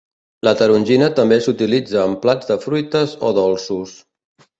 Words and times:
La 0.47 0.51
tarongina 0.59 1.09
també 1.19 1.37
s'utilitza 1.47 1.99
amb 2.05 2.19
plats 2.23 2.49
de 2.53 2.57
fruites 2.65 3.13
o 3.29 3.31
dolços. 3.41 3.93